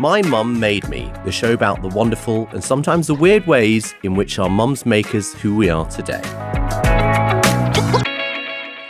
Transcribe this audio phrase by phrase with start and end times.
[0.00, 4.14] My Mum Made Me, the show about the wonderful and sometimes the weird ways in
[4.14, 6.22] which our mums make us who we are today.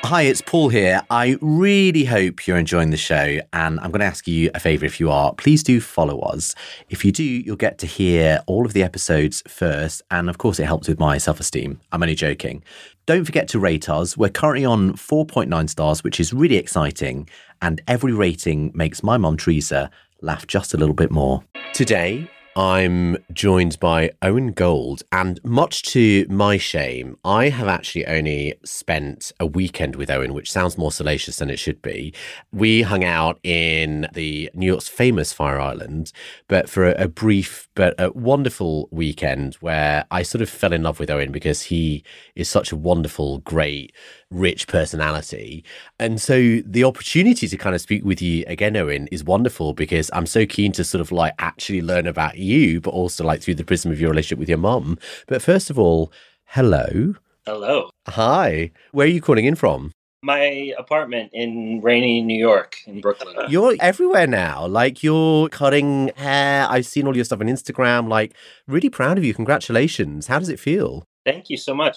[0.05, 1.01] Hi, it's Paul here.
[1.09, 4.85] I really hope you're enjoying the show, and I'm going to ask you a favour
[4.85, 5.33] if you are.
[5.35, 6.55] Please do follow us.
[6.91, 10.59] If you do, you'll get to hear all of the episodes first, and of course,
[10.59, 11.81] it helps with my self esteem.
[11.91, 12.63] I'm only joking.
[13.07, 14.15] Don't forget to rate us.
[14.15, 17.29] We're currently on 4.9 stars, which is really exciting,
[17.63, 19.91] and every rating makes my mum, Teresa,
[20.21, 21.45] laugh just a little bit more.
[21.73, 22.29] Today,
[22.59, 29.31] I'm joined by Owen Gould, and much to my shame, I have actually only spent
[29.39, 32.13] a weekend with Owen, which sounds more salacious than it should be.
[32.51, 36.11] We hung out in the New York's famous Fire Island,
[36.49, 40.83] but for a, a brief but a wonderful weekend where I sort of fell in
[40.83, 42.03] love with Owen because he
[42.35, 43.93] is such a wonderful, great,
[44.31, 45.65] rich personality.
[45.99, 50.11] And so the opportunity to kind of speak with you again, Owen, is wonderful because
[50.13, 53.55] I'm so keen to sort of like actually learn about you, but also like through
[53.55, 54.99] the prism of your relationship with your mum.
[55.27, 56.13] But first of all,
[56.47, 57.15] hello.
[57.47, 57.91] Hello.
[58.09, 58.71] Hi.
[58.93, 59.93] Where are you calling in from?
[60.23, 63.37] My apartment in rainy New York in Brooklyn.
[63.49, 64.67] You're everywhere now.
[64.67, 66.67] Like you're cutting hair.
[66.69, 68.09] I've seen all your stuff on Instagram.
[68.09, 68.35] Like,
[68.67, 69.33] really proud of you.
[69.33, 70.27] Congratulations.
[70.27, 71.05] How does it feel?
[71.25, 71.97] Thank you so much.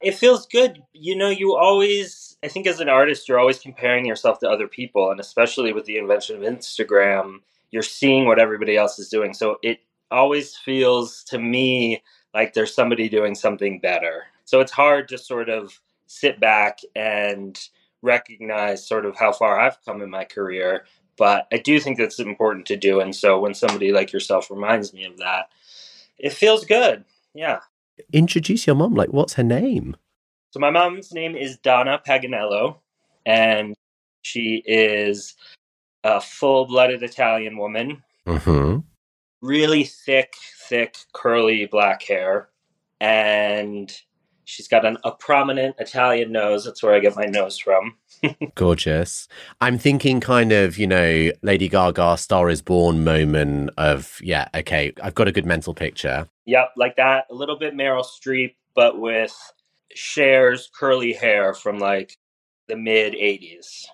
[0.00, 0.82] It feels good.
[0.92, 4.68] You know, you always, I think as an artist, you're always comparing yourself to other
[4.68, 5.10] people.
[5.10, 7.38] And especially with the invention of Instagram,
[7.70, 9.34] you're seeing what everybody else is doing.
[9.34, 14.24] So it always feels to me like there's somebody doing something better.
[14.44, 17.58] So it's hard to sort of sit back and
[18.00, 20.84] recognize sort of how far I've come in my career.
[21.16, 23.00] But I do think that's important to do.
[23.00, 25.48] And so when somebody like yourself reminds me of that,
[26.16, 27.04] it feels good.
[27.34, 27.60] Yeah.
[28.12, 28.94] Introduce your mom.
[28.94, 29.96] Like, what's her name?
[30.50, 32.76] So my mom's name is Donna Paganello,
[33.26, 33.74] and
[34.22, 35.34] she is
[36.04, 38.02] a full-blooded Italian woman.
[38.26, 38.78] Mm-hmm.
[39.42, 40.34] Really thick,
[40.68, 42.48] thick, curly black hair,
[43.00, 43.94] and
[44.48, 46.64] she's got an, a prominent Italian nose.
[46.64, 47.96] That's where I get my nose from.
[48.54, 49.28] Gorgeous.
[49.60, 54.94] I'm thinking kind of, you know, Lady Gaga Star is Born moment of, yeah, okay,
[55.02, 56.28] I've got a good mental picture.
[56.46, 57.26] Yep, like that.
[57.30, 59.36] A little bit Meryl Streep, but with
[59.94, 62.16] Cher's curly hair from like
[62.68, 63.84] the mid 80s.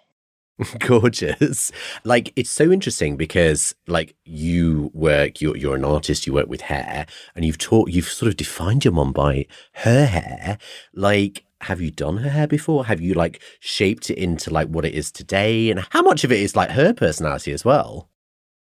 [0.79, 1.73] Gorgeous.
[2.05, 6.63] Like it's so interesting because like you work you're you're an artist, you work with
[6.63, 10.59] hair and you've taught you've sort of defined your mom by her hair.
[10.93, 12.85] Like have you done her hair before?
[12.87, 15.71] Have you like shaped it into like what it is today?
[15.71, 18.11] And how much of it is like her personality as well?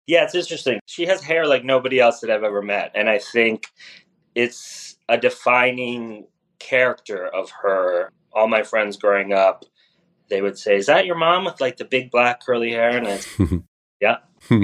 [0.08, 0.80] Yeah, it's interesting.
[0.86, 2.92] She has hair like nobody else that I've ever met.
[2.94, 3.68] And I think
[4.36, 6.28] it's a defining
[6.60, 8.12] character of her.
[8.34, 9.66] All my friends growing up,
[10.32, 12.98] they would say, Is that your mom with like the big black curly hair?
[12.98, 13.28] And it's,
[14.02, 14.18] yeah.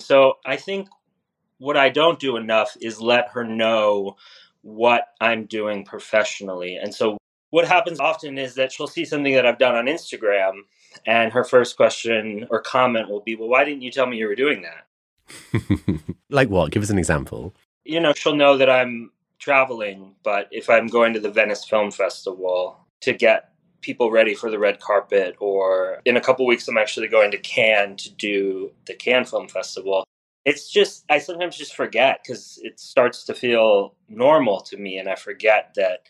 [0.00, 0.88] so I think
[1.58, 4.16] what I don't do enough is let her know
[4.60, 6.76] what I'm doing professionally.
[6.76, 7.16] And so
[7.50, 10.62] what happens often is that she'll see something that I've done on Instagram
[11.06, 14.26] and her first question or comment will be, Well, why didn't you tell me you
[14.26, 16.02] were doing that?
[16.30, 16.72] like what?
[16.72, 17.54] Give us an example.
[17.84, 21.90] You know, she'll know that I'm traveling, but if I'm going to the Venice Film
[21.90, 23.51] Festival to get
[23.82, 27.38] people ready for the red carpet, or in a couple weeks, I'm actually going to
[27.38, 30.06] Cannes to do the Cannes Film Festival.
[30.44, 35.08] It's just, I sometimes just forget because it starts to feel normal to me, and
[35.08, 36.06] I forget that,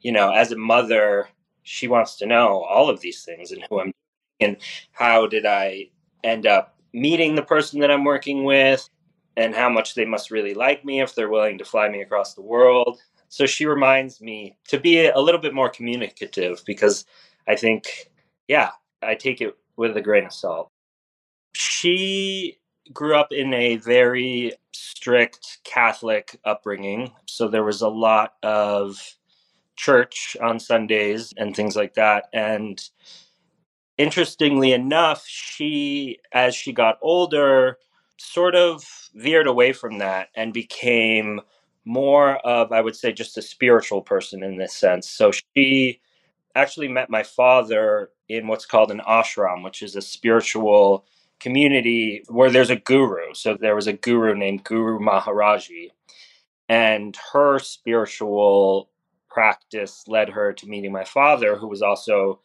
[0.00, 1.28] you know, as a mother,
[1.62, 3.92] she wants to know all of these things and who I'm
[4.40, 4.56] and
[4.92, 5.88] how did I
[6.22, 8.88] end up meeting the person that I'm working with
[9.36, 12.34] and how much they must really like me if they're willing to fly me across
[12.34, 13.00] the world.
[13.34, 17.04] So she reminds me to be a little bit more communicative because
[17.48, 18.12] I think,
[18.46, 18.70] yeah,
[19.02, 20.70] I take it with a grain of salt.
[21.52, 22.60] She
[22.92, 27.10] grew up in a very strict Catholic upbringing.
[27.26, 29.02] So there was a lot of
[29.74, 32.26] church on Sundays and things like that.
[32.32, 32.80] And
[33.98, 37.78] interestingly enough, she, as she got older,
[38.16, 41.40] sort of veered away from that and became
[41.84, 45.08] more of, I would say, just a spiritual person in this sense.
[45.08, 46.00] So she
[46.54, 51.04] actually met my father in what's called an ashram, which is a spiritual
[51.40, 53.34] community where there's a guru.
[53.34, 55.90] So there was a guru named Guru Maharaji,
[56.68, 58.90] and her spiritual
[59.28, 62.40] practice led her to meeting my father, who was also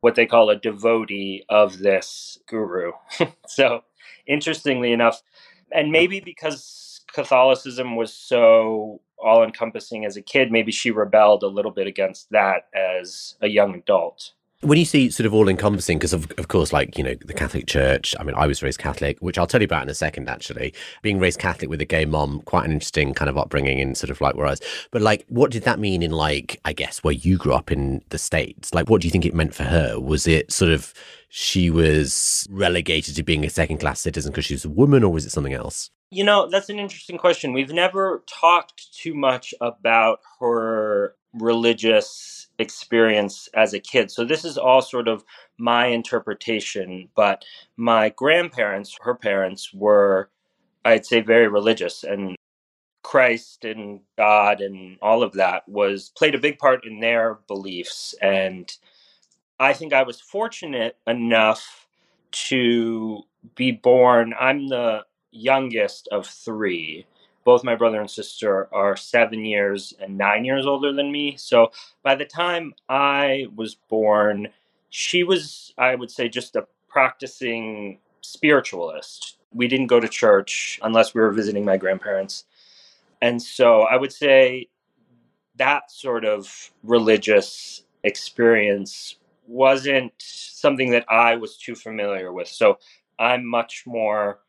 [0.00, 2.92] what they call a devotee of this guru.
[3.46, 3.84] so
[4.26, 5.22] interestingly enough,
[5.70, 11.48] and maybe because Catholicism was so all encompassing as a kid, maybe she rebelled a
[11.48, 14.32] little bit against that as a young adult.
[14.62, 17.34] When you see sort of all encompassing, because of, of course, like, you know, the
[17.34, 19.94] Catholic Church, I mean, I was raised Catholic, which I'll tell you about in a
[19.94, 20.72] second, actually.
[21.02, 24.10] Being raised Catholic with a gay mom, quite an interesting kind of upbringing in sort
[24.10, 24.60] of like where I was.
[24.92, 28.02] But like, what did that mean in like, I guess, where you grew up in
[28.10, 28.72] the States?
[28.72, 29.98] Like, what do you think it meant for her?
[29.98, 30.94] Was it sort of
[31.28, 35.12] she was relegated to being a second class citizen because she was a woman, or
[35.12, 35.90] was it something else?
[36.12, 37.54] You know, that's an interesting question.
[37.54, 44.10] We've never talked too much about her religious experience as a kid.
[44.10, 45.24] So this is all sort of
[45.56, 47.08] my interpretation.
[47.16, 47.46] But
[47.78, 50.28] my grandparents, her parents, were,
[50.84, 52.04] I'd say, very religious.
[52.04, 52.36] And
[53.02, 58.14] Christ and God and all of that was played a big part in their beliefs.
[58.20, 58.70] And
[59.58, 61.86] I think I was fortunate enough
[62.32, 63.22] to
[63.54, 64.34] be born.
[64.38, 67.06] I'm the youngest of three.
[67.44, 71.36] Both my brother and sister are seven years and nine years older than me.
[71.36, 74.48] So by the time I was born,
[74.90, 79.38] she was, I would say, just a practicing spiritualist.
[79.52, 82.44] We didn't go to church unless we were visiting my grandparents.
[83.20, 84.68] And so I would say
[85.56, 92.48] that sort of religious experience wasn't something that I was too familiar with.
[92.48, 92.78] So
[93.18, 94.40] I'm much more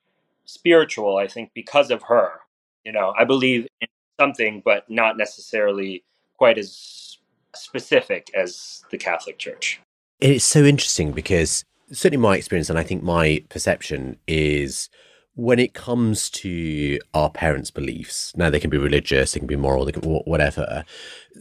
[0.46, 2.40] spiritual, I think, because of her.
[2.84, 3.88] You know, I believe in
[4.20, 6.04] something, but not necessarily
[6.38, 7.18] quite as
[7.56, 9.80] specific as the Catholic Church.
[10.20, 14.90] It's so interesting because certainly my experience, and I think my perception is
[15.36, 19.56] when it comes to our parents' beliefs, now they can be religious, they can be
[19.56, 20.84] moral, they can whatever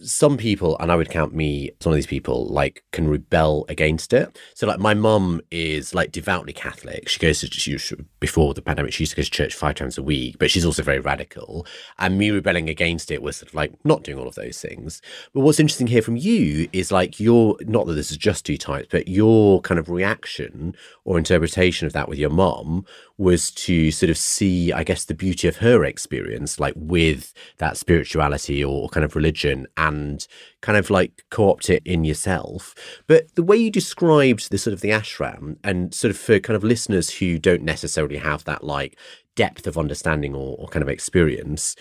[0.01, 3.65] some people, and I would count me as one of these people, like can rebel
[3.69, 4.39] against it.
[4.55, 7.09] So, like, my mum is like devoutly Catholic.
[7.09, 8.93] She goes to she, before the pandemic.
[8.93, 11.67] She used to go to church five times a week, but she's also very radical.
[11.99, 15.03] And me rebelling against it was sort of like not doing all of those things.
[15.35, 18.57] But what's interesting here from you is like your not that this is just two
[18.57, 20.75] types, but your kind of reaction
[21.05, 22.85] or interpretation of that with your mum
[23.19, 27.77] was to sort of see, I guess, the beauty of her experience, like with that
[27.77, 30.27] spirituality or kind of religion and
[30.61, 32.75] kind of like co-opt it in yourself.
[33.07, 36.57] But the way you described the sort of the ashram and sort of for kind
[36.57, 38.97] of listeners who don't necessarily have that like
[39.35, 41.75] depth of understanding or, or kind of experience,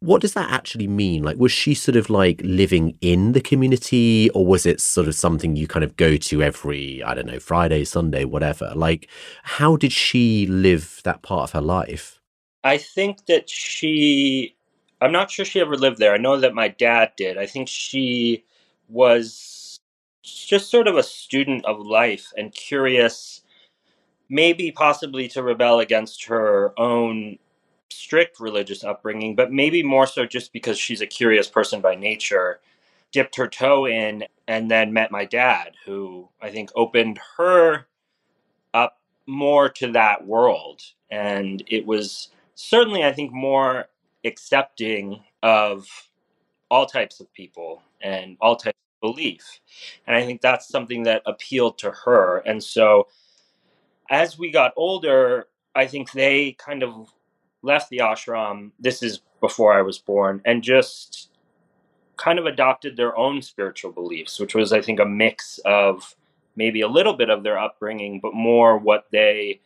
[0.00, 1.22] what does that actually mean?
[1.22, 5.14] Like, was she sort of like living in the community, or was it sort of
[5.14, 8.72] something you kind of go to every, I don't know, Friday, Sunday, whatever?
[8.76, 9.08] Like,
[9.42, 12.20] how did she live that part of her life?
[12.62, 14.56] I think that she
[15.00, 16.14] I'm not sure she ever lived there.
[16.14, 17.38] I know that my dad did.
[17.38, 18.44] I think she
[18.88, 19.80] was
[20.22, 23.42] just sort of a student of life and curious,
[24.28, 27.38] maybe possibly to rebel against her own
[27.90, 32.60] strict religious upbringing, but maybe more so just because she's a curious person by nature.
[33.10, 37.86] Dipped her toe in and then met my dad, who I think opened her
[38.74, 40.82] up more to that world.
[41.10, 43.86] And it was certainly, I think, more
[44.28, 45.88] accepting of
[46.70, 49.60] all types of people and all types of belief.
[50.06, 52.38] And I think that's something that appealed to her.
[52.46, 53.08] And so
[54.10, 57.12] as we got older, I think they kind of
[57.62, 58.70] left the ashram.
[58.78, 61.30] This is before I was born, and just
[62.16, 66.16] kind of adopted their own spiritual beliefs, which was, I think, a mix of
[66.56, 69.60] maybe a little bit of their upbringing, but more what they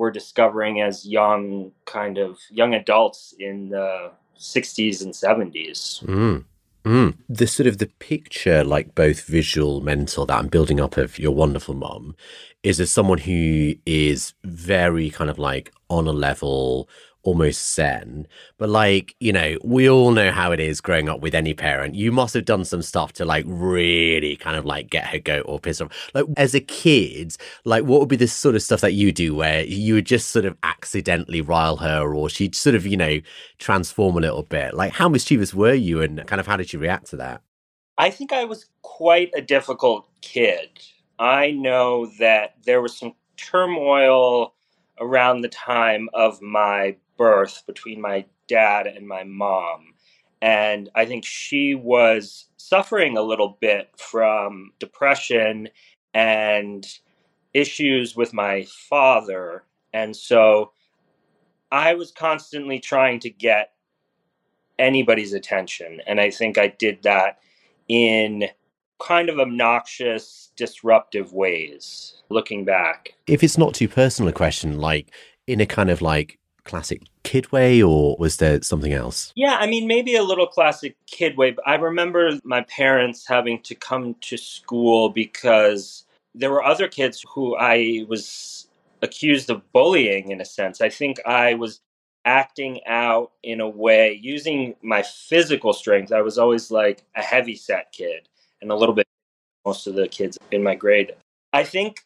[0.00, 6.02] we're discovering as young kind of young adults in the 60s and 70s.
[6.04, 6.44] Mm.
[6.86, 7.18] Mm.
[7.28, 11.32] The sort of the picture, like both visual, mental, that I'm building up of your
[11.32, 12.16] wonderful mom,
[12.62, 16.88] is as someone who is very kind of like on a level
[17.22, 18.26] almost zen.
[18.58, 21.94] But like, you know, we all know how it is growing up with any parent.
[21.94, 25.44] You must have done some stuff to like really kind of like get her goat
[25.46, 26.10] or piss off.
[26.14, 29.34] Like as a kid, like what would be the sort of stuff that you do
[29.34, 33.20] where you would just sort of accidentally rile her or she'd sort of, you know,
[33.58, 34.74] transform a little bit?
[34.74, 37.42] Like how mischievous were you and kind of how did you react to that?
[37.98, 40.70] I think I was quite a difficult kid.
[41.18, 44.54] I know that there was some turmoil
[44.98, 49.92] around the time of my birth between my dad and my mom.
[50.40, 55.68] And I think she was suffering a little bit from depression
[56.14, 56.86] and
[57.52, 59.64] issues with my father.
[59.92, 60.72] And so
[61.70, 63.72] I was constantly trying to get
[64.78, 66.00] anybody's attention.
[66.06, 67.38] And I think I did that
[67.86, 68.46] in
[68.98, 73.10] kind of obnoxious, disruptive ways looking back.
[73.26, 75.12] If it's not too personal a question, like
[75.46, 79.32] in a kind of like classic kid way or was there something else?
[79.34, 81.52] Yeah, I mean, maybe a little classic kid way.
[81.52, 87.24] But I remember my parents having to come to school because there were other kids
[87.34, 88.68] who I was
[89.02, 90.80] accused of bullying in a sense.
[90.80, 91.80] I think I was
[92.24, 96.12] acting out in a way using my physical strength.
[96.12, 98.28] I was always like a heavy set kid
[98.60, 99.06] and a little bit
[99.64, 101.12] most of the kids in my grade.
[101.52, 102.04] I think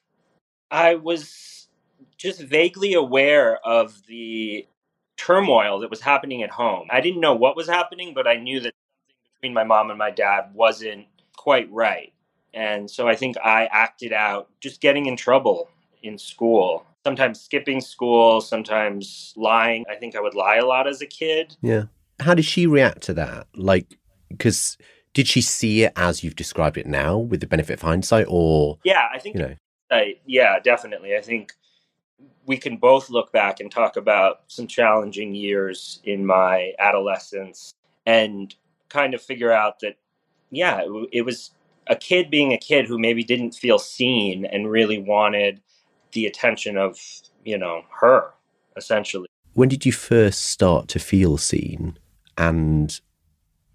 [0.70, 1.68] I was
[2.16, 4.66] just vaguely aware of the
[5.16, 6.88] turmoil that was happening at home.
[6.90, 9.98] I didn't know what was happening, but I knew that something between my mom and
[9.98, 11.06] my dad wasn't
[11.36, 12.12] quite right.
[12.52, 15.68] And so I think I acted out just getting in trouble
[16.02, 16.86] in school.
[17.04, 19.84] Sometimes skipping school, sometimes lying.
[19.90, 21.56] I think I would lie a lot as a kid.
[21.60, 21.84] Yeah.
[22.20, 23.48] How did she react to that?
[23.54, 24.78] Like, because
[25.12, 28.78] did she see it as you've described it now with the benefit of hindsight or?
[28.84, 29.54] Yeah, I think, you know.
[29.90, 31.16] I, yeah, definitely.
[31.16, 31.52] I think
[32.46, 37.74] we can both look back and talk about some challenging years in my adolescence
[38.06, 38.54] and
[38.88, 39.96] kind of figure out that,
[40.50, 41.50] yeah, it, it was
[41.86, 45.60] a kid being a kid who maybe didn't feel seen and really wanted
[46.12, 46.98] the attention of,
[47.44, 48.30] you know, her,
[48.76, 49.28] essentially.
[49.54, 51.98] When did you first start to feel seen?
[52.36, 52.98] And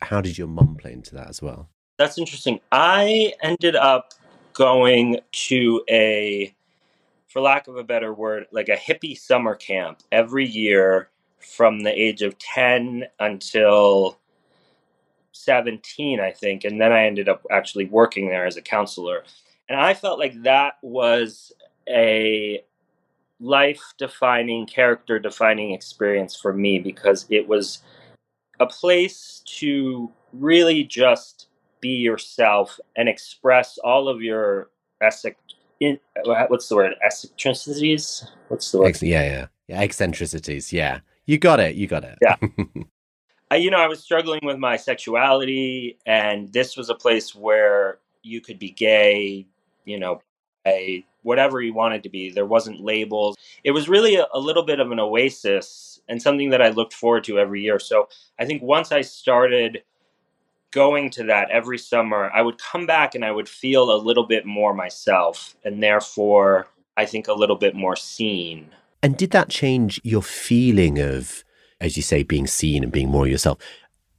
[0.01, 1.69] how did your mum play into that as well?
[1.97, 2.59] That's interesting.
[2.71, 4.13] I ended up
[4.53, 6.53] going to a,
[7.29, 11.09] for lack of a better word, like a hippie summer camp every year
[11.39, 14.17] from the age of 10 until
[15.31, 16.65] 17, I think.
[16.65, 19.23] And then I ended up actually working there as a counselor.
[19.69, 21.53] And I felt like that was
[21.87, 22.63] a
[23.39, 27.83] life defining, character defining experience for me because it was
[28.59, 31.47] a place to really just
[31.79, 34.69] be yourself and express all of your
[35.79, 36.95] eccentric, uh, what's the word?
[37.03, 38.25] Eccentricities?
[38.47, 39.01] What's the word?
[39.01, 39.47] Yeah yeah.
[39.67, 40.99] Yeah eccentricities yeah.
[41.25, 42.17] You got it you got it.
[42.21, 42.35] Yeah.
[43.51, 47.97] I, you know, I was struggling with my sexuality, and this was a place where
[48.21, 49.47] you could be gay,
[49.85, 50.21] you know,
[50.67, 52.29] a whatever you wanted to be.
[52.29, 53.37] There wasn't labels.
[53.63, 56.93] It was really a, a little bit of an oasis and something that I looked
[56.93, 57.79] forward to every year.
[57.79, 58.07] So
[58.39, 59.83] I think once I started
[60.71, 64.25] going to that every summer, I would come back and I would feel a little
[64.25, 68.71] bit more myself, and therefore, I think a little bit more seen.
[69.01, 71.43] And did that change your feeling of
[71.81, 73.57] as you say, being seen and being more yourself.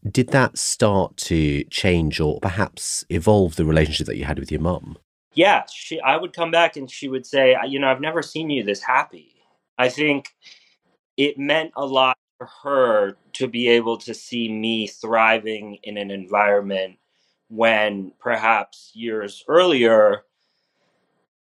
[0.09, 4.61] Did that start to change or perhaps evolve the relationship that you had with your
[4.61, 4.97] mum?
[5.35, 6.00] Yeah, she.
[6.00, 8.83] I would come back and she would say, "You know, I've never seen you this
[8.83, 9.35] happy."
[9.78, 10.30] I think
[11.16, 12.16] it meant a lot
[12.62, 16.97] her to be able to see me thriving in an environment
[17.49, 20.25] when perhaps years earlier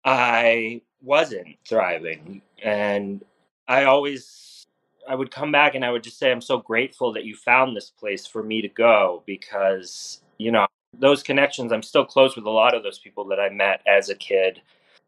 [0.06, 2.42] I wasn't thriving.
[2.64, 3.24] And
[3.68, 4.68] I always
[5.08, 7.76] I would come back and I would just say, I'm so grateful that you found
[7.76, 10.68] this place for me to go because, you know,
[10.98, 14.10] those connections, I'm still close with a lot of those people that I met as
[14.10, 14.62] a kid.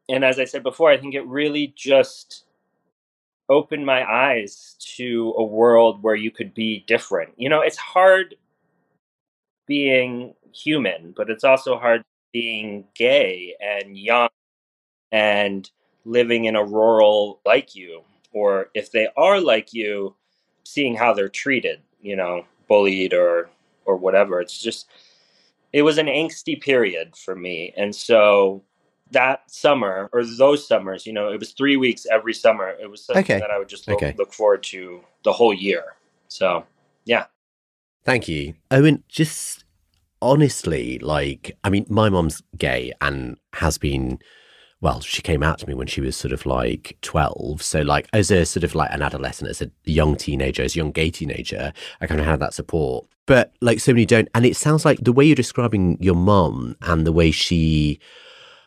[0.07, 2.45] And as I said before, I think it really just
[3.49, 7.33] opened my eyes to a world where you could be different.
[7.37, 8.35] You know, it's hard
[9.67, 14.29] being human, but it's also hard being gay and young
[15.11, 15.69] and
[16.05, 20.15] living in a rural like you or if they are like you,
[20.63, 23.49] seeing how they're treated, you know, bullied or
[23.85, 24.39] or whatever.
[24.39, 24.87] It's just
[25.73, 27.73] it was an angsty period for me.
[27.77, 28.63] And so
[29.11, 32.69] that summer or those summers, you know, it was three weeks every summer.
[32.81, 33.39] It was something okay.
[33.39, 34.15] that I would just look, okay.
[34.17, 35.95] look forward to the whole year.
[36.27, 36.65] So,
[37.05, 37.25] yeah.
[38.05, 38.53] Thank you.
[38.71, 39.65] Owen, just
[40.21, 44.19] honestly, like, I mean, my mom's gay and has been
[44.81, 47.61] well, she came out to me when she was sort of like 12.
[47.61, 50.77] So, like, as a sort of like an adolescent, as a young teenager, as a
[50.77, 53.05] young gay teenager, I kind of had that support.
[53.25, 54.29] But like so many don't.
[54.33, 57.99] And it sounds like the way you're describing your mom and the way she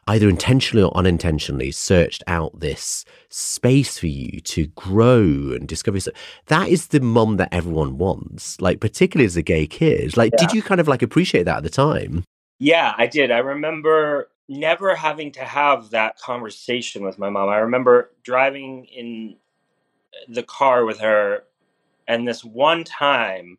[0.06, 6.16] either intentionally or unintentionally searched out this space for you to grow and discover yourself.
[6.46, 10.16] That is the mum that everyone wants, like, particularly as a gay kid.
[10.16, 10.46] Like, yeah.
[10.46, 12.24] did you kind of like appreciate that at the time?
[12.58, 13.30] Yeah, I did.
[13.30, 17.48] I remember never having to have that conversation with my mom.
[17.48, 19.36] I remember driving in
[20.28, 21.44] the car with her,
[22.06, 23.56] and this one time,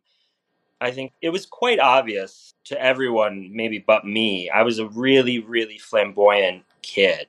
[0.84, 4.50] I think it was quite obvious to everyone, maybe but me.
[4.50, 7.26] I was a really, really flamboyant kid.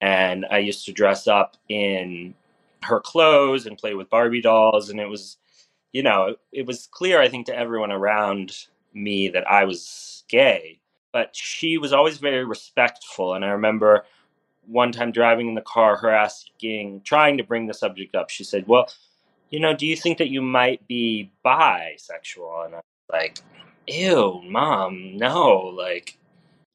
[0.00, 2.34] And I used to dress up in
[2.82, 4.88] her clothes and play with Barbie dolls.
[4.88, 5.36] And it was,
[5.92, 10.80] you know, it was clear, I think, to everyone around me that I was gay
[11.12, 13.34] but she was always very respectful.
[13.34, 14.04] And I remember
[14.66, 18.30] one time driving in the car, her asking, trying to bring the subject up.
[18.30, 18.88] She said, Well,
[19.50, 22.66] you know, do you think that you might be bisexual?
[22.66, 23.38] And I was like,
[23.86, 25.56] Ew, mom, no.
[25.56, 26.16] Like,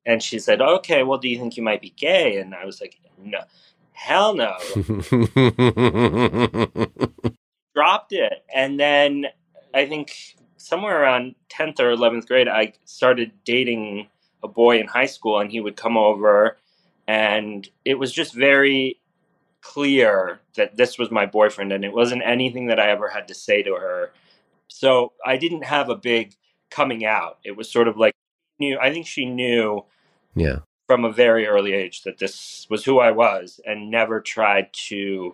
[0.06, 2.38] And she said, Okay, well, do you think you might be gay?
[2.38, 3.40] And I was like, No,
[3.94, 4.58] hell no.
[7.74, 8.44] Dropped it.
[8.54, 9.26] And then
[9.74, 14.08] I think somewhere around 10th or 11th grade, I started dating
[14.44, 16.58] a boy in high school, and he would come over.
[17.08, 19.00] And it was just very
[19.74, 23.34] clear that this was my boyfriend, and it wasn't anything that I ever had to
[23.34, 24.12] say to her.
[24.68, 26.36] So I didn't have a big
[26.70, 27.40] coming out.
[27.44, 28.14] It was sort of like
[28.60, 28.78] knew.
[28.80, 29.86] I think she knew.
[30.36, 30.60] Yeah.
[30.88, 35.34] From a very early age, that this was who I was, and never tried to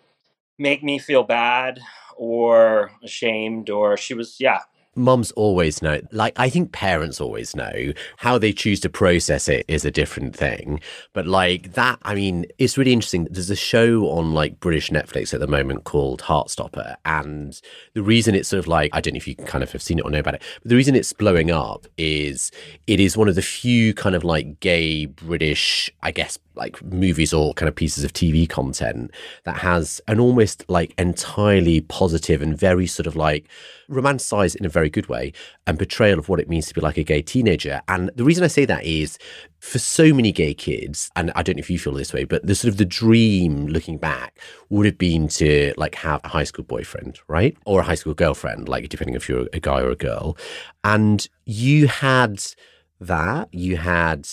[0.58, 1.82] make me feel bad
[2.16, 3.70] or ashamed.
[3.70, 4.60] Or she was, yeah,
[4.96, 6.02] Mums always know.
[6.12, 7.94] Like, I think parents always know.
[8.18, 10.82] How they choose to process it is a different thing.
[11.14, 13.28] But, like, that, I mean, it's really interesting.
[13.32, 16.96] There's a show on, like, British Netflix at the moment called Heartstopper.
[17.06, 17.60] And
[17.94, 20.00] the reason it's sort of like, I don't know if you kind of have seen
[20.00, 22.52] it or know about it, but the reason it's blowing up is
[22.88, 27.34] it is one of the few kind of like gay British, I guess, like movies
[27.34, 29.12] or kind of pieces of TV content
[29.46, 33.48] that has an almost like entirely positive and very sort of like
[33.90, 35.34] romanticized in a very good way
[35.68, 37.82] and portrayal of what it means to be like a gay teenager.
[37.88, 39.18] And the reason I say that is
[39.60, 42.46] for so many gay kids, and I don't know if you feel this way, but
[42.46, 46.44] the sort of the dream looking back would have been to like have a high
[46.44, 47.56] school boyfriend, right?
[47.66, 50.38] Or a high school girlfriend, like depending if you're a guy or a girl.
[50.84, 52.42] And you had
[53.00, 54.28] that, you had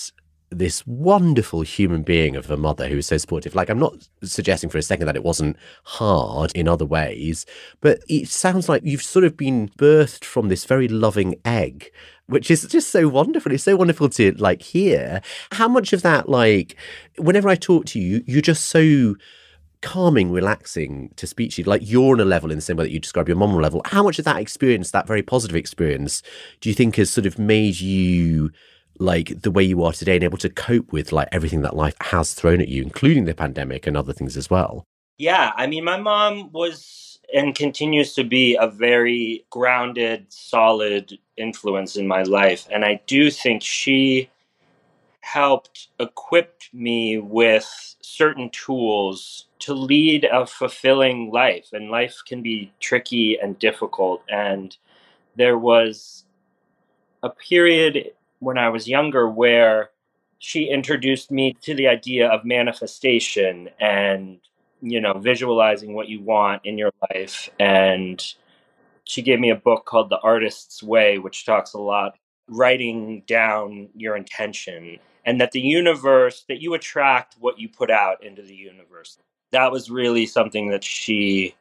[0.51, 3.55] this wonderful human being of a mother who was so supportive.
[3.55, 7.45] Like, I'm not suggesting for a second that it wasn't hard in other ways,
[7.81, 11.91] but it sounds like you've sort of been birthed from this very loving egg,
[12.27, 13.53] which is just so wonderful.
[13.53, 15.21] It's so wonderful to like hear.
[15.53, 16.77] How much of that, like,
[17.19, 19.17] whenever I talk to you, you're just so
[19.81, 21.67] calming, relaxing to speak to you.
[21.67, 23.83] Like you're on a level in the same way that you describe your mom level.
[23.85, 26.23] How much of that experience, that very positive experience,
[26.61, 28.51] do you think has sort of made you
[28.99, 31.95] like the way you are today and able to cope with like everything that life
[32.01, 34.85] has thrown at you, including the pandemic and other things as well?
[35.19, 41.97] Yeah, I mean, my mom was and continues to be a very grounded, solid influence
[41.97, 42.67] in my life.
[42.71, 44.31] And I do think she
[45.21, 51.69] helped equip me with certain tools to lead a fulfilling life.
[51.73, 54.23] And life can be tricky and difficult.
[54.31, 54.75] And
[55.37, 56.25] there was
[57.23, 59.91] a period when I was younger where
[60.39, 64.39] she introduced me to the idea of manifestation and
[64.81, 67.51] you know visualizing what you want in your life.
[67.59, 68.23] And
[69.05, 72.15] she gave me a book called the artist's way which talks a lot
[72.49, 78.23] writing down your intention and that the universe that you attract what you put out
[78.23, 79.19] into the universe.
[79.51, 81.55] That was really something that she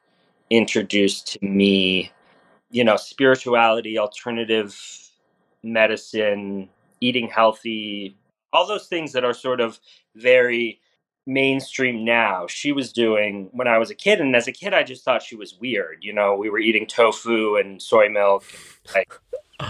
[0.50, 2.12] introduced to me.
[2.70, 5.07] You know spirituality alternative
[5.62, 6.68] medicine,
[7.00, 8.16] eating healthy,
[8.52, 9.78] all those things that are sort of
[10.14, 10.80] very
[11.26, 12.46] mainstream now.
[12.46, 15.22] She was doing when I was a kid, and as a kid, I just thought
[15.22, 15.98] she was weird.
[16.02, 18.44] You know, we were eating tofu and soy milk.
[18.94, 19.12] like,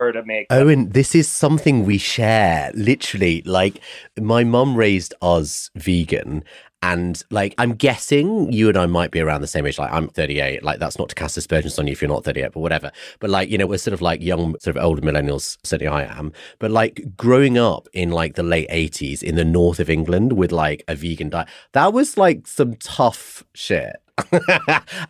[0.00, 0.46] her to make.
[0.50, 2.72] Owen, this is something we share.
[2.74, 3.80] Literally, like
[4.18, 6.42] my mum raised us vegan,
[6.82, 9.78] and like, I'm guessing you and I might be around the same age.
[9.78, 10.62] Like, I'm 38.
[10.62, 12.90] Like, that's not to cast aspersions on you if you're not 38, but whatever.
[13.18, 15.58] But like, you know, we're sort of like young, sort of older millennials.
[15.62, 16.32] Certainly I am.
[16.58, 20.52] But like, growing up in like the late 80s in the north of England with
[20.52, 23.96] like a vegan diet, that was like some tough shit.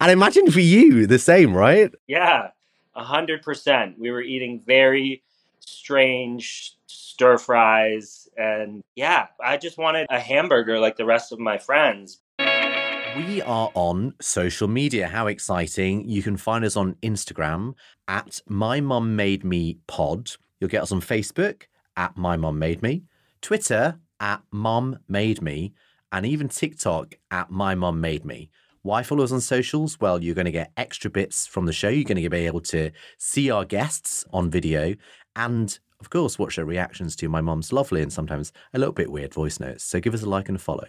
[0.00, 1.92] and imagine for you the same, right?
[2.06, 2.50] Yeah,
[2.94, 3.98] a hundred percent.
[3.98, 5.22] We were eating very
[5.60, 8.28] strange stir fries.
[8.40, 12.22] And yeah, I just wanted a hamburger like the rest of my friends.
[12.38, 15.08] We are on social media.
[15.08, 16.08] How exciting.
[16.08, 17.74] You can find us on Instagram
[18.08, 20.30] at My Mum Made Me Pod.
[20.58, 21.64] You'll get us on Facebook
[21.98, 23.02] at My Mum Made Me,
[23.42, 25.74] Twitter at Mum Made Me,
[26.10, 28.48] and even TikTok at My Mum Made Me.
[28.82, 30.00] Why follow us on socials?
[30.00, 31.90] Well, you're going to get extra bits from the show.
[31.90, 34.94] You're going to be able to see our guests on video
[35.36, 39.10] and of course, watch their reactions to my mum's lovely and sometimes a little bit
[39.10, 39.84] weird voice notes.
[39.84, 40.86] So give us a like and a follow.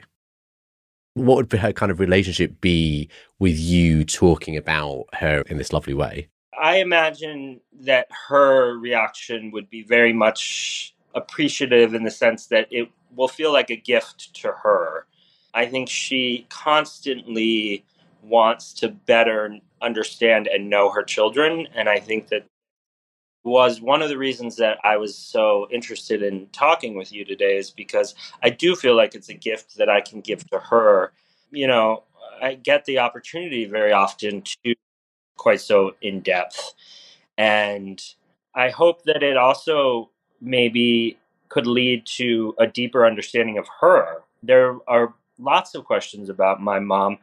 [1.13, 5.93] What would her kind of relationship be with you talking about her in this lovely
[5.93, 6.30] way?
[6.58, 12.89] I imagine that her reaction would be very much appreciative in the sense that it
[13.15, 15.06] will feel like a gift to her.
[15.54, 17.84] I think she constantly
[18.24, 21.67] wants to better understand and know her children.
[21.76, 22.45] And I think that
[23.43, 27.58] was one of the reasons that I was so interested in talking with you today
[27.58, 31.12] is because I do feel like it's a gift that I can give to her.
[31.49, 32.04] You know,
[32.41, 34.75] I get the opportunity very often to
[35.38, 36.73] quite so in depth.
[37.38, 38.01] And
[38.54, 41.17] I hope that it also maybe
[41.49, 44.21] could lead to a deeper understanding of her.
[44.43, 47.17] There are lots of questions about my mom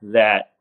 [0.00, 0.52] that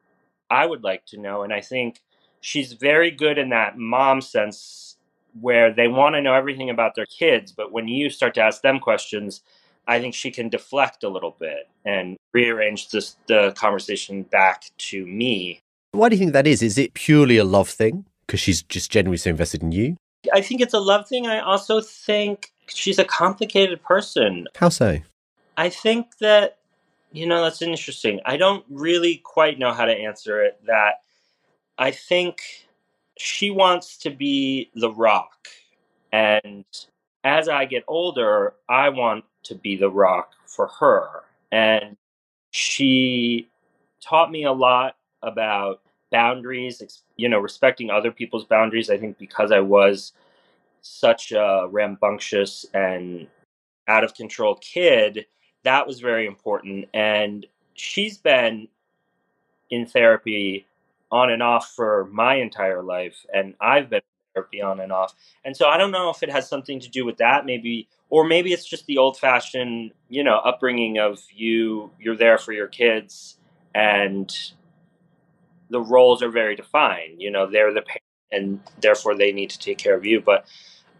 [0.49, 1.43] I would like to know.
[1.43, 2.01] And I think
[2.41, 4.96] she's very good in that mom sense
[5.41, 7.51] where they want to know everything about their kids.
[7.51, 9.41] But when you start to ask them questions,
[9.87, 15.05] I think she can deflect a little bit and rearrange this, the conversation back to
[15.05, 15.61] me.
[15.91, 16.61] Why do you think that is?
[16.61, 18.05] Is it purely a love thing?
[18.25, 19.95] Because she's just genuinely so invested in you?
[20.33, 21.27] I think it's a love thing.
[21.27, 24.47] I also think she's a complicated person.
[24.57, 24.97] How so?
[25.55, 26.57] I think that,
[27.13, 28.19] you know, that's interesting.
[28.25, 30.59] I don't really quite know how to answer it.
[30.65, 30.95] That
[31.77, 32.66] I think
[33.17, 35.47] she wants to be the rock.
[36.11, 36.65] And
[37.23, 41.23] as I get older, I want to be the rock for her.
[41.51, 41.97] And
[42.51, 43.49] she
[44.01, 48.89] taught me a lot about boundaries, you know, respecting other people's boundaries.
[48.89, 50.13] I think because I was
[50.81, 53.27] such a rambunctious and
[53.87, 55.25] out of control kid,
[55.63, 56.87] that was very important.
[56.93, 58.67] And she's been
[59.69, 60.65] in therapy
[61.11, 64.01] on and off for my entire life, and I've been
[64.33, 65.13] therapy on and off.
[65.45, 68.25] And so I don't know if it has something to do with that, maybe, or
[68.25, 72.67] maybe it's just the old fashioned, you know, upbringing of you, you're there for your
[72.67, 73.37] kids,
[73.73, 74.35] and
[75.69, 77.21] the roles are very defined.
[77.21, 80.21] You know, they're the parent, and therefore they need to take care of you.
[80.21, 80.45] But,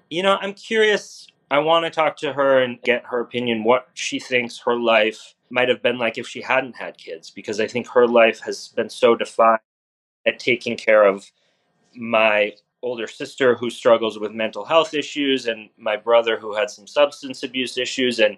[0.09, 1.27] you know, I'm curious.
[1.49, 5.33] I want to talk to her and get her opinion, what she thinks her life
[5.49, 8.67] might have been like if she hadn't had kids, because I think her life has
[8.69, 9.59] been so defined
[10.27, 11.31] at taking care of
[11.95, 16.85] my older sister who struggles with mental health issues and my brother who had some
[16.85, 18.37] substance abuse issues and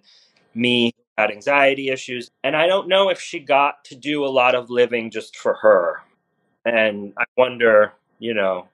[0.54, 2.32] me had anxiety issues.
[2.44, 5.56] And i don't know if she got to do a lot of living just for
[5.56, 6.02] her.
[6.64, 8.68] And i wonder you know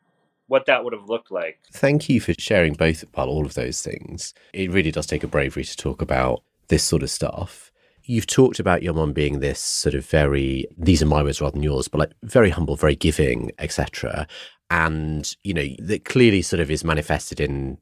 [0.47, 1.59] what that would have looked like.
[1.73, 4.35] Thank you for sharing both about all of those things.
[4.53, 7.71] It really does take a bravery to talk about this sort of stuff
[8.05, 11.53] you've talked about your mom being this sort of very these are my words rather
[11.53, 14.27] than yours but like very humble very giving etc
[14.69, 17.77] and you know that clearly sort of is manifested in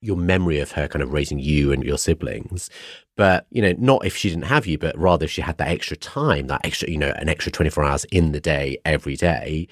[0.00, 2.68] your memory of her kind of raising you and your siblings.
[3.16, 5.68] But you know not if she didn't have you but rather if she had that
[5.68, 9.68] extra time that extra you know an extra 24 hours in the day every day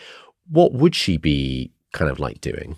[0.51, 2.77] what would she be kind of like doing?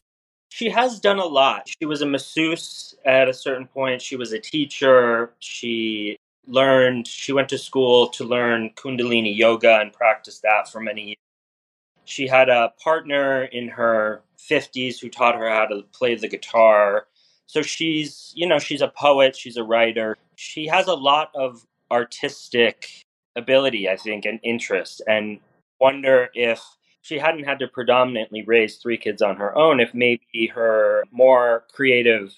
[0.48, 1.68] She has done a lot.
[1.68, 4.00] She was a masseuse at a certain point.
[4.00, 5.34] She was a teacher.
[5.38, 11.02] She learned she went to school to learn kundalini yoga and practiced that for many
[11.02, 11.16] years.
[12.04, 17.06] She had a partner in her 50s who taught her how to play the guitar.
[17.46, 20.16] So she's you know she's a poet she's a writer.
[20.36, 23.04] She has a lot of artistic
[23.36, 25.38] ability i think and interest and
[25.80, 26.64] wonder if
[27.02, 31.64] she hadn't had to predominantly raise three kids on her own if maybe her more
[31.72, 32.34] creative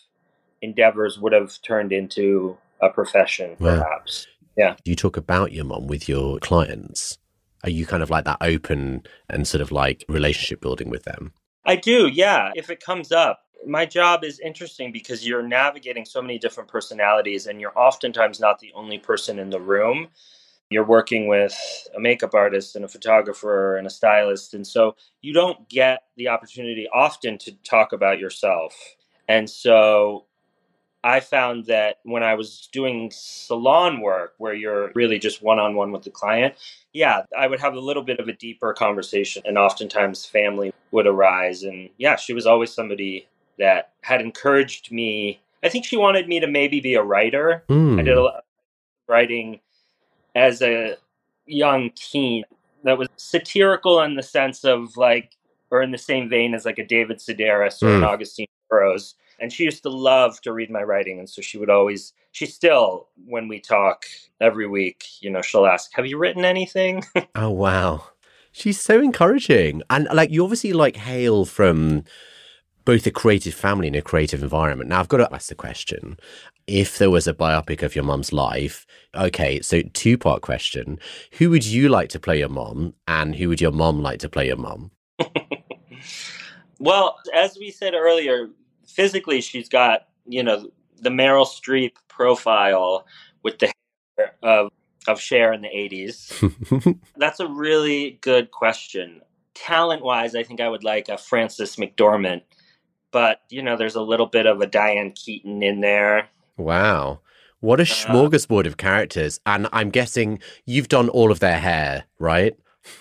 [0.60, 4.26] endeavors would have turned into a profession, perhaps.
[4.56, 4.76] Yeah.
[4.84, 7.18] You talk about your mom with your clients.
[7.64, 11.32] Are you kind of like that open and sort of like relationship building with them?
[11.64, 12.52] I do, yeah.
[12.54, 17.46] If it comes up, my job is interesting because you're navigating so many different personalities
[17.46, 20.08] and you're oftentimes not the only person in the room.
[20.70, 21.56] You're working with
[21.96, 24.54] a makeup artist and a photographer and a stylist.
[24.54, 28.74] And so you don't get the opportunity often to talk about yourself.
[29.28, 30.26] And so
[31.08, 35.74] I found that when I was doing salon work where you're really just one on
[35.74, 36.54] one with the client,
[36.92, 39.40] yeah, I would have a little bit of a deeper conversation.
[39.46, 41.62] And oftentimes family would arise.
[41.62, 43.26] And yeah, she was always somebody
[43.58, 45.40] that had encouraged me.
[45.64, 47.64] I think she wanted me to maybe be a writer.
[47.70, 47.98] Mm.
[47.98, 48.44] I did a lot of
[49.08, 49.60] writing
[50.34, 50.96] as a
[51.46, 52.44] young teen
[52.84, 55.32] that was satirical in the sense of like,
[55.70, 57.96] or in the same vein as like a David Sedaris or mm.
[57.96, 61.58] an Augusten Burroughs and she used to love to read my writing and so she
[61.58, 64.04] would always she still when we talk
[64.40, 67.04] every week you know she'll ask have you written anything?
[67.34, 68.04] Oh wow.
[68.52, 72.04] She's so encouraging and like you obviously like hail from
[72.84, 74.88] both a creative family and a creative environment.
[74.88, 76.18] Now i've got to ask the question
[76.66, 80.98] if there was a biopic of your mum's life okay so two part question
[81.38, 84.28] who would you like to play your mom and who would your mom like to
[84.28, 84.90] play your mom
[86.78, 88.48] well as we said earlier
[88.86, 93.06] physically, she's got you know the Meryl Streep profile
[93.42, 93.72] with the
[94.16, 94.70] hair of
[95.06, 96.32] of Cher in the eighties.
[97.16, 99.22] That's a really good question.
[99.54, 102.42] Talent wise, I think I would like a Frances McDormand,
[103.10, 106.28] but you know, there's a little bit of a Diane Keaton in there.
[106.56, 107.20] Wow.
[107.60, 109.40] What a uh, smorgasbord of characters.
[109.44, 112.56] And I'm guessing you've done all of their hair, right?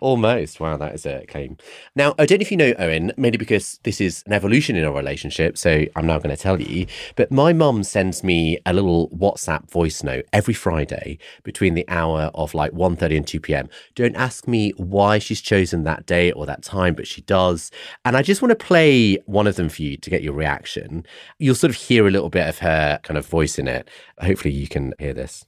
[0.00, 0.60] Almost.
[0.60, 1.58] Wow, that is a claim.
[1.94, 4.84] Now, I don't know if you know, Owen, mainly because this is an evolution in
[4.84, 6.86] our relationship, so I'm now going to tell you.
[7.16, 12.30] But my mum sends me a little WhatsApp voice note every Friday between the hour
[12.34, 13.68] of like 1.30 and 2 p.m.
[13.94, 17.70] Don't ask me why she's chosen that day or that time, but she does.
[18.04, 21.04] And I just want to play one of them for you to get your reaction.
[21.38, 23.88] You'll sort of hear a little bit of her kind of voice in it.
[24.18, 25.44] Hopefully you can hear this.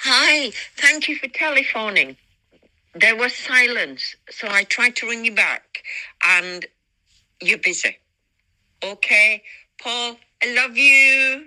[0.00, 2.16] Hi, thank you for telephoning.
[2.94, 5.82] There was silence, so I tried to ring you back,
[6.26, 6.66] and
[7.40, 7.98] you're busy.
[8.84, 9.42] Okay,
[9.80, 11.46] Paul, I love you.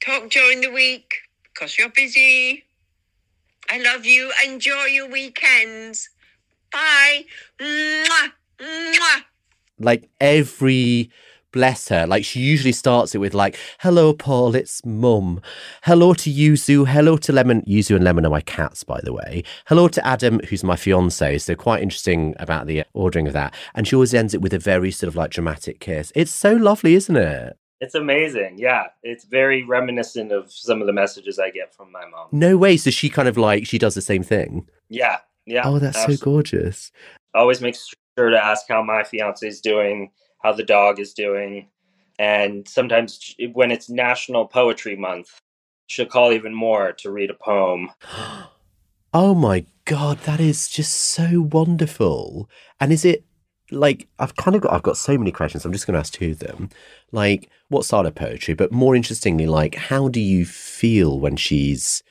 [0.00, 1.14] Talk during the week
[1.44, 2.64] because you're busy.
[3.70, 4.30] I love you.
[4.44, 6.10] Enjoy your weekends.
[6.70, 7.24] Bye.
[7.60, 9.22] Mwah, mwah.
[9.78, 11.10] Like every
[11.54, 12.04] bless her.
[12.06, 15.40] Like she usually starts it with like, "Hello, Paul, it's Mum.
[15.84, 16.88] Hello to Yuzu.
[16.88, 17.62] Hello to Lemon.
[17.62, 19.44] Yuzu and Lemon are my cats, by the way.
[19.68, 21.38] Hello to Adam, who's my fiance.
[21.38, 23.54] So quite interesting about the ordering of that.
[23.74, 26.12] And she always ends it with a very sort of like dramatic kiss.
[26.16, 27.56] It's so lovely, isn't it?
[27.80, 28.56] It's amazing.
[28.58, 28.88] Yeah.
[29.04, 32.28] It's very reminiscent of some of the messages I get from my mom.
[32.32, 32.76] No way.
[32.76, 34.66] So she kind of like she does the same thing.
[34.88, 35.18] Yeah.
[35.46, 35.62] Yeah.
[35.64, 36.16] Oh, that's absolutely.
[36.16, 36.92] so gorgeous.
[37.32, 37.76] Always make
[38.18, 40.10] sure to ask how my fiance is doing,
[40.44, 41.66] how the dog is doing.
[42.18, 45.40] And sometimes when it's National Poetry Month,
[45.86, 47.90] she'll call even more to read a poem.
[49.16, 52.50] Oh my god, that is just so wonderful.
[52.80, 53.24] And is it
[53.70, 55.64] like I've kind of got I've got so many questions.
[55.64, 56.68] I'm just going to ask two of them.
[57.12, 62.02] Like what side of poetry, but more interestingly, like how do you feel when she's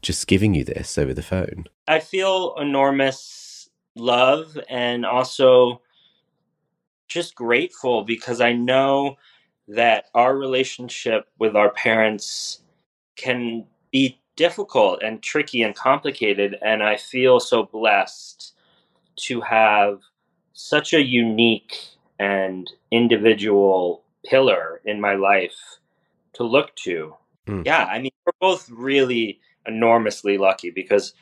[0.00, 1.66] just giving you this over the phone?
[1.86, 5.82] I feel enormous love and also
[7.08, 9.16] just grateful because I know
[9.68, 12.60] that our relationship with our parents
[13.16, 16.56] can be difficult and tricky and complicated.
[16.62, 18.54] And I feel so blessed
[19.16, 20.00] to have
[20.52, 21.74] such a unique
[22.18, 25.78] and individual pillar in my life
[26.34, 27.14] to look to.
[27.46, 27.66] Mm.
[27.66, 31.14] Yeah, I mean, we're both really enormously lucky because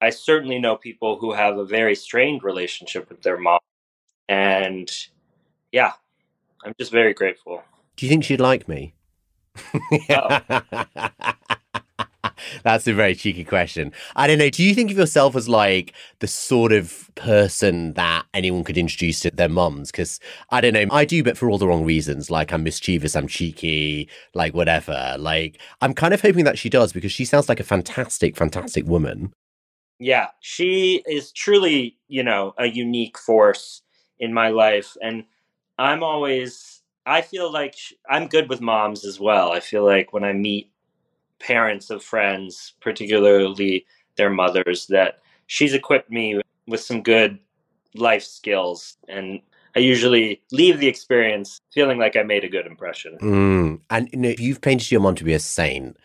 [0.00, 3.60] I certainly know people who have a very strained relationship with their mom.
[4.28, 4.90] And
[5.72, 5.92] yeah,
[6.64, 7.62] I'm just very grateful.
[7.96, 8.94] Do you think she'd like me?
[12.62, 13.92] That's a very cheeky question.
[14.14, 14.50] I don't know.
[14.50, 19.20] Do you think of yourself as like the sort of person that anyone could introduce
[19.20, 19.90] to their mums?
[19.90, 20.86] Because I don't know.
[20.90, 22.30] I do, but for all the wrong reasons.
[22.30, 25.16] Like I'm mischievous, I'm cheeky, like whatever.
[25.18, 28.86] Like I'm kind of hoping that she does because she sounds like a fantastic, fantastic
[28.86, 29.32] woman.
[29.98, 33.80] Yeah, she is truly, you know, a unique force
[34.18, 34.96] in my life.
[35.02, 35.24] And
[35.78, 37.76] I'm always, I feel like
[38.08, 39.52] I'm good with moms as well.
[39.52, 40.70] I feel like when I meet
[41.38, 47.38] parents of friends, particularly their mothers, that she's equipped me with some good
[47.94, 48.96] life skills.
[49.08, 49.40] And
[49.74, 53.18] I usually leave the experience feeling like I made a good impression.
[53.20, 53.80] Mm.
[53.90, 55.96] And you know, you've painted your mom to be a saint.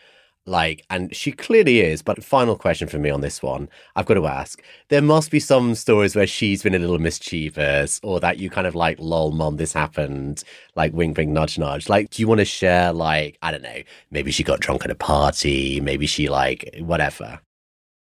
[0.47, 2.01] Like, and she clearly is.
[2.01, 5.39] But final question for me on this one, I've got to ask: there must be
[5.39, 9.31] some stories where she's been a little mischievous, or that you kind of like, "Lol,
[9.31, 10.43] mom, this happened."
[10.75, 11.89] Like, wink, wink, nudge, nudge.
[11.89, 12.91] Like, do you want to share?
[12.91, 17.39] Like, I don't know, maybe she got drunk at a party, maybe she like whatever.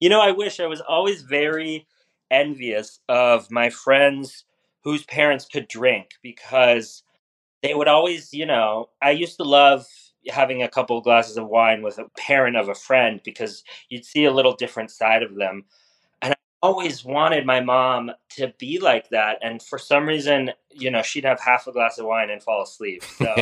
[0.01, 1.87] You know, I wish I was always very
[2.31, 4.45] envious of my friends
[4.83, 7.03] whose parents could drink because
[7.63, 9.87] they would always, you know, I used to love
[10.29, 14.05] having a couple of glasses of wine with a parent of a friend because you'd
[14.05, 15.65] see a little different side of them.
[16.23, 19.39] And I always wanted my mom to be like that.
[19.43, 22.63] And for some reason, you know, she'd have half a glass of wine and fall
[22.63, 23.03] asleep.
[23.05, 23.35] So,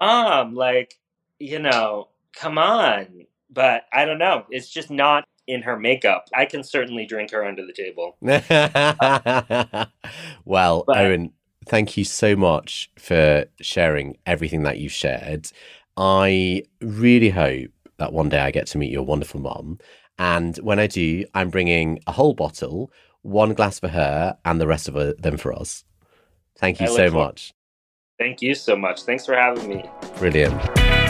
[0.00, 0.98] um, like,
[1.38, 3.26] you know, come on.
[3.50, 4.46] But I don't know.
[4.50, 6.26] It's just not in her makeup.
[6.34, 8.16] I can certainly drink her under the table.
[10.44, 11.32] well, But- Owen,
[11.66, 15.50] thank you so much for sharing everything that you've shared.
[15.96, 19.78] I really hope that one day I get to meet your wonderful mom.
[20.18, 22.90] And when I do, I'm bringing a whole bottle,
[23.22, 25.84] one glass for her, and the rest of uh, them for us.
[26.58, 27.52] Thank you I so much.
[28.18, 29.02] Thank you so much.
[29.02, 29.84] Thanks for having me.
[30.18, 31.01] Brilliant.